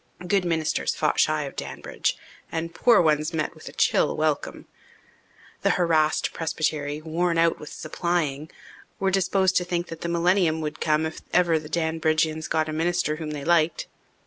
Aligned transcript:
Good 0.27 0.45
ministers 0.45 0.95
fought 0.95 1.19
shy 1.19 1.43
of 1.43 1.55
Danbridge, 1.55 2.17
and 2.51 2.73
poor 2.73 2.99
ones 2.99 3.35
met 3.35 3.53
with 3.53 3.69
a 3.69 3.71
chill 3.71 4.17
welcome. 4.17 4.65
The 5.61 5.69
harassed 5.77 6.33
presbytery, 6.33 6.99
worn 7.03 7.37
out 7.37 7.59
with 7.59 7.71
"supplying," 7.71 8.49
were 8.99 9.11
disposed 9.11 9.55
to 9.57 9.63
think 9.63 9.89
that 9.89 10.01
the 10.01 10.09
millennium 10.09 10.59
would 10.61 10.81
come 10.81 11.05
if 11.05 11.21
ever 11.33 11.59
the 11.59 11.69
Danbridgians 11.69 12.49
got 12.49 12.67
a 12.67 12.73
minister 12.73 13.17
whom 13.17 13.29
they 13.29 13.43
liked. 13.45 13.85